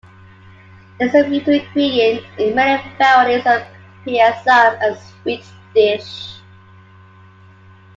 [0.99, 3.61] It is a vital ingredient in many varieties of
[4.03, 6.41] "payasam", a sweet dish.